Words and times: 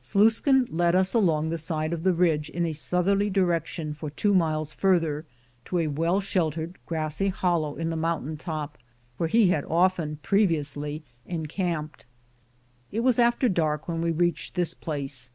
Sluiskin 0.00 0.68
led 0.70 0.94
us 0.94 1.14
along 1.14 1.50
the 1.50 1.58
side 1.58 1.92
of 1.92 2.04
the 2.04 2.12
ridge 2.12 2.48
in 2.48 2.64
a 2.64 2.72
south 2.72 3.06
erly 3.06 3.32
direction 3.32 3.92
for 3.92 4.08
two 4.08 4.32
miles 4.32 4.72
farther, 4.72 5.26
to 5.64 5.78
a 5.80 5.88
well 5.88 6.20
sheltered, 6.20 6.78
grassy 6.86 7.26
hollow 7.26 7.74
in 7.74 7.90
the 7.90 7.96
mountain 7.96 8.36
top, 8.36 8.78
where 9.16 9.28
he 9.28 9.48
had 9.48 9.64
often 9.64 10.18
previously 10.22 11.02
encamped. 11.26 12.06
It 12.92 13.00
was 13.00 13.18
after 13.18 13.48
dark 13.48 13.88
when 13.88 14.00
we 14.00 14.12
reached 14.12 14.54
this 14.54 14.74
place. 14.74 15.30